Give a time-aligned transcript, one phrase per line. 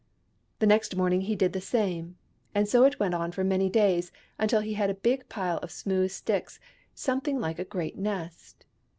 [0.57, 2.17] The next morning he did the same:
[2.55, 5.69] and so it went on for many days, until he had a big pile of
[5.69, 6.59] smooth sticks,
[6.95, 8.65] something like a great nest.